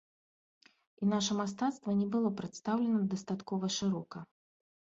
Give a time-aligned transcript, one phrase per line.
[1.01, 4.27] І наша мастацтва не было прадстаўлена дастаткова шырока.